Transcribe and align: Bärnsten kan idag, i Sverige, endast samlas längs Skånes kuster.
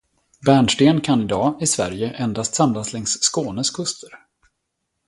Bärnsten 0.45 1.01
kan 1.01 1.21
idag, 1.21 1.57
i 1.61 1.67
Sverige, 1.67 2.09
endast 2.11 2.55
samlas 2.55 2.93
längs 2.93 3.21
Skånes 3.21 3.69
kuster. 3.69 4.09